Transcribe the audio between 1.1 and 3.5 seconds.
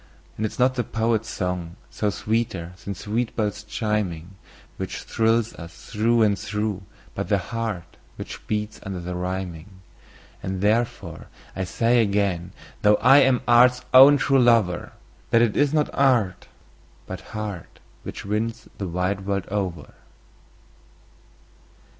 song, though sweeter than sweet